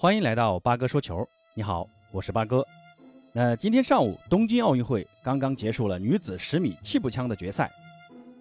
[0.00, 1.28] 欢迎来到八哥说球。
[1.52, 2.66] 你好，我是八哥。
[3.34, 7.70] 那今天上午，东京奥运会刚刚结束了女子十米气步枪的决赛，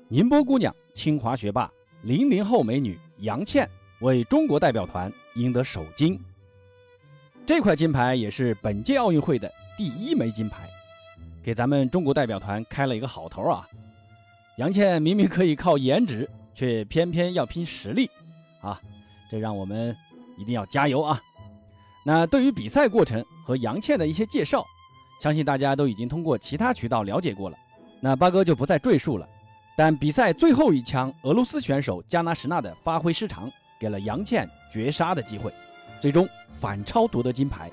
[0.07, 1.69] 宁波姑娘、清华学霸、
[2.03, 3.69] 零零后美女杨倩
[3.99, 6.17] 为中国代表团赢得首金。
[7.46, 10.65] 这块金牌也是本届奥运会的第一枚金牌，
[11.44, 13.67] 给咱们中国代表团开了一个好头啊！
[14.55, 18.09] 杨倩明明可以靠颜值，却偏偏要拼实力
[18.62, 18.80] 啊！
[19.30, 19.94] 这让我们
[20.38, 21.21] 一定要加油啊！
[22.12, 24.65] 那对于比赛过程和杨倩的一些介绍，
[25.21, 27.57] 相信大家都已经通过其他渠道了解过了，
[28.01, 29.29] 那八哥就不再赘述了。
[29.77, 33.48] 但比赛最后一枪，俄罗斯选手加纳什纳的发挥失常，
[33.79, 35.53] 给了杨倩绝杀的机会，
[36.01, 36.27] 最终
[36.59, 37.70] 反超夺得金牌，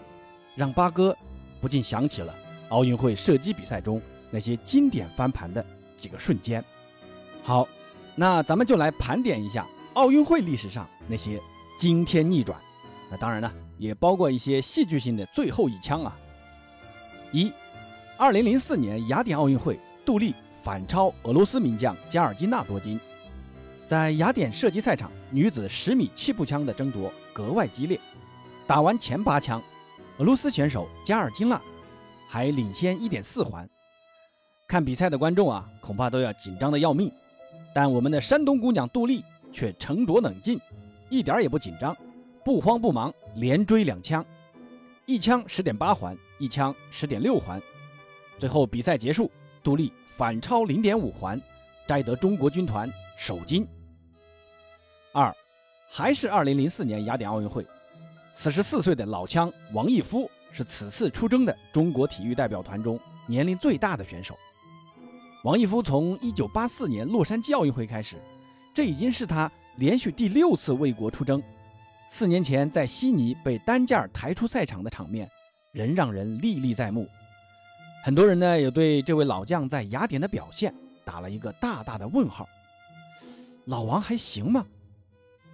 [0.54, 1.16] 让八哥
[1.58, 2.34] 不禁想起了
[2.68, 5.64] 奥运会射击比赛中那些经典翻盘的
[5.96, 6.62] 几个瞬间。
[7.42, 7.66] 好，
[8.14, 11.40] 那咱们就来盘点一下奥运会历史上那些
[11.78, 12.60] 惊天逆转。
[13.10, 16.16] 那当然呢，也包括一些戏剧性的最后一枪啊。
[17.32, 17.52] 一，
[18.16, 22.98] 二零零四年雅典奥运会，杜丽反超俄罗斯名将加尔金娜夺金。
[23.86, 28.00] 在雅典射击赛场，女子十米气步枪的争夺格外激烈。
[28.66, 29.62] 打完前八枪，
[30.18, 31.60] 俄罗斯选手加尔金娜
[32.28, 33.68] 还领先一点四环。
[34.66, 37.12] 看比赛的观众啊，恐怕都要紧张的要命。
[37.72, 39.22] 但我们的山东姑娘杜丽
[39.52, 40.58] 却沉着冷静，
[41.08, 41.96] 一点也不紧张。
[42.46, 44.24] 不慌不忙，连追两枪，
[45.04, 47.60] 一枪十点八环，一枪十点六环。
[48.38, 49.28] 最后比赛结束，
[49.64, 51.42] 杜丽反超零点五环，
[51.88, 52.88] 摘得中国军团
[53.18, 53.66] 首金。
[55.12, 55.34] 二，
[55.90, 57.66] 还是二零零四年雅典奥运会，
[58.32, 64.38] 四十四岁的老枪王义夫是此次出征的中国体育代表团中年龄最大的选手。
[65.42, 68.14] 王义夫从一九八四年洛杉矶奥运会开始，
[68.72, 71.42] 这已经是他连续第六次为国出征。
[72.08, 75.28] 四年前在悉尼被单件抬出赛场的场面，
[75.72, 77.06] 仍让人历历在目。
[78.02, 80.72] 很多人呢也对这位老将在雅典的表现
[81.04, 82.48] 打了一个大大的问号。
[83.64, 84.64] 老王还行吗？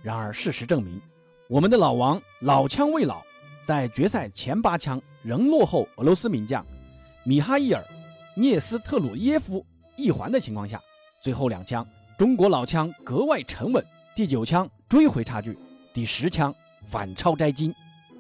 [0.03, 1.01] 然而事实证明，
[1.49, 3.23] 我们的老王老枪未老，
[3.65, 6.65] 在决赛前八枪仍落后俄罗斯名将
[7.25, 7.83] 米哈伊尔·
[8.41, 9.65] 涅斯特鲁耶夫
[9.97, 10.81] 一环的情况下，
[11.23, 11.87] 最后两枪
[12.19, 15.59] 中国老枪格外沉稳，第九枪追回差距。
[15.93, 16.55] 第十枪
[16.87, 17.75] 反超摘金，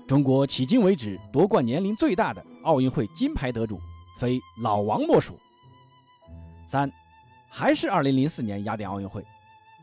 [0.06, 3.80] 中国迄今为止夺冠年龄最大的奥运会金牌得主，
[4.18, 5.38] 非老王莫属。
[6.68, 6.92] 三，
[7.48, 9.24] 还是二零零四年雅典奥运会，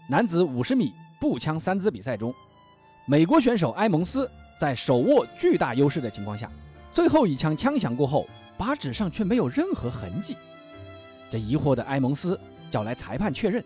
[0.07, 2.31] 男子五十米步枪三姿比赛中，
[3.07, 4.29] 美国选手埃蒙斯
[4.59, 6.47] 在手握巨大优势的情况下，
[6.93, 10.37] 最后一枪枪响过后，靶纸上却没有任何痕迹。
[11.31, 12.39] 这疑惑的埃蒙斯
[12.69, 13.63] 叫来裁判确认，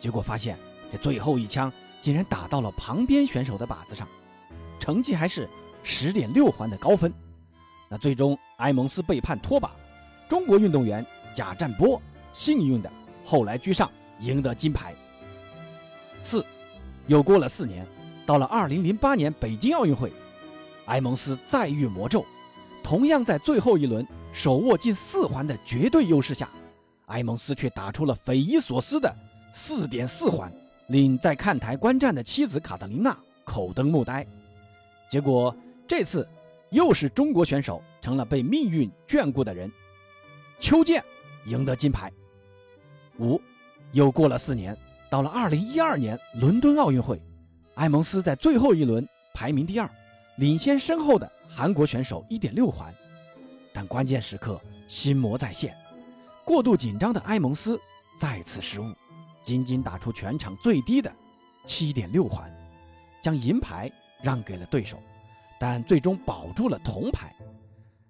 [0.00, 0.58] 结果发现
[0.90, 1.72] 这最后一枪。
[2.00, 4.08] 竟然打到了旁边选手的靶子上，
[4.78, 5.48] 成绩还是
[5.82, 7.12] 十点六环的高分。
[7.88, 9.70] 那最终埃蒙斯被判脱靶，
[10.28, 12.00] 中国运动员贾占波
[12.32, 12.90] 幸运的
[13.24, 13.90] 后来居上，
[14.20, 14.94] 赢得金牌。
[16.22, 16.44] 四，
[17.06, 17.86] 又过了四年，
[18.24, 20.12] 到了二零零八年北京奥运会，
[20.86, 22.24] 埃蒙斯再遇魔咒，
[22.82, 26.48] 同样在最后一轮手握近四环的绝对优势下，
[27.06, 29.14] 埃蒙斯却打出了匪夷所思的
[29.52, 30.52] 四点四环。
[30.90, 34.26] 令在看台观战的妻子卡特琳娜口瞪目呆。
[35.08, 35.56] 结果
[35.86, 36.28] 这次
[36.70, 39.70] 又是中国选手成了被命运眷顾的人，
[40.58, 41.02] 邱健
[41.46, 42.12] 赢得金牌。
[43.20, 43.40] 五，
[43.92, 44.76] 又过了四年，
[45.08, 47.22] 到了二零一二年伦敦奥运会，
[47.76, 49.88] 埃蒙斯在最后一轮排名第二，
[50.38, 52.92] 领先身后的韩国选手一点六环。
[53.72, 55.72] 但关键时刻心魔再现，
[56.44, 57.80] 过度紧张的埃蒙斯
[58.18, 58.92] 再次失误。
[59.42, 61.12] 仅仅打出全场最低的
[61.64, 62.50] 七点六环，
[63.22, 63.90] 将银牌
[64.22, 64.98] 让给了对手，
[65.58, 67.34] 但最终保住了铜牌。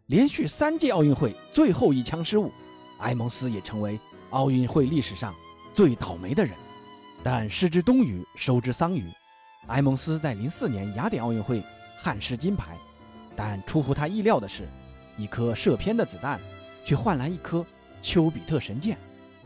[0.06, 2.50] 连续三届奥运会最后一枪失误，
[2.98, 3.98] 埃蒙斯也成为
[4.30, 5.34] 奥运会历史上
[5.72, 6.54] 最倒霉的人。
[7.22, 9.04] 但失之东隅，收之桑榆。
[9.68, 11.62] 埃蒙斯在零四年雅典奥运会
[12.00, 12.76] 憾失金牌，
[13.36, 14.66] 但出乎他意料的是，
[15.16, 16.41] 一颗射偏的子弹
[16.84, 17.65] 却换来一颗
[18.03, 18.98] 丘比特神箭。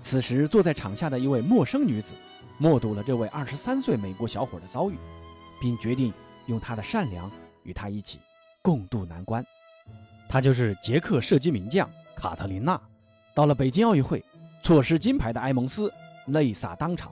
[0.04, 2.12] 此时，坐在场下的一位陌生女子，
[2.58, 4.98] 目睹了这位二十三岁美国小伙的遭遇，
[5.58, 6.12] 并决定
[6.44, 7.30] 用她的善良
[7.62, 8.20] 与他一起
[8.60, 9.42] 共度难关。
[10.28, 12.78] 她就是捷克射击名将卡特琳娜。
[13.34, 14.22] 到了北京奥运会，
[14.62, 15.90] 错失金牌的埃蒙斯
[16.26, 17.10] 泪洒当场，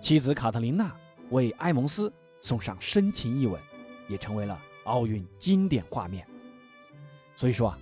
[0.00, 0.90] 妻子卡特琳娜
[1.28, 2.10] 为埃蒙斯
[2.40, 3.60] 送上深情一吻，
[4.08, 6.26] 也成为了奥运经典画面。
[7.36, 7.78] 所以说啊，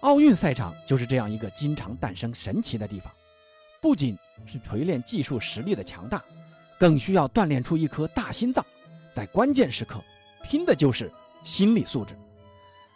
[0.00, 3.10] 奥运赛场就是这样一个经常诞生神奇的地方。
[3.82, 6.22] 不仅是锤炼技术实力的强大，
[6.78, 8.64] 更需要锻炼出一颗大心脏，
[9.12, 10.00] 在关键时刻
[10.44, 11.12] 拼的就是
[11.42, 12.16] 心理素质。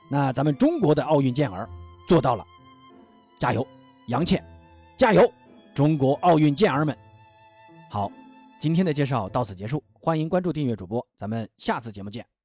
[0.09, 1.69] 那咱们中国的奥运健儿
[2.09, 2.47] 做到了，
[3.41, 3.67] 加油，
[4.07, 4.43] 杨倩，
[4.97, 5.29] 加油，
[5.75, 6.97] 中国奥运健儿们！
[7.91, 8.09] 好，
[8.61, 12.36] 今天的介绍到此结束，欢迎关注订阅主播，咱们下次节目见。